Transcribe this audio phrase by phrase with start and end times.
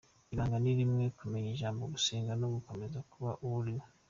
[0.33, 3.83] Ibanga ni rimwe, kumenya ijambo, gusenga no gukomeza kuba uwo uri we.